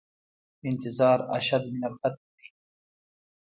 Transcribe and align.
انتظار 0.63 1.19
اشد 1.37 1.61
من 1.71 1.83
القتل 1.91 2.15
دی 2.37 2.47